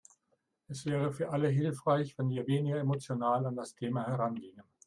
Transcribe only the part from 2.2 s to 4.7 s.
wir weniger emotional an das Thema herangingen.